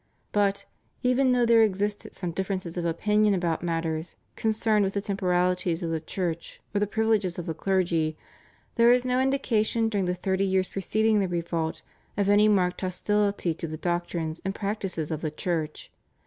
[0.31, 0.65] But,
[1.03, 5.91] even though there existed some differences of opinion about matters concerned with the temporalities of
[5.91, 8.17] the Church or the privileges of the clergy,
[8.77, 11.83] there is no indication during the thirty years preceding the revolt
[12.17, 15.91] of any marked hostility to the doctrines and practices of the Church.